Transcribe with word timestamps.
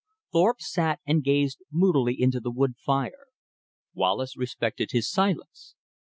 Thorpe 0.31 0.61
sat 0.61 0.99
and 1.05 1.23
gazed 1.23 1.59
moodily 1.71 2.19
into 2.19 2.39
the 2.39 2.49
wood 2.49 2.73
fire, 2.75 3.27
Wallace 3.93 4.35
respected 4.35 4.89
his 4.93 5.07
silence. 5.07 5.75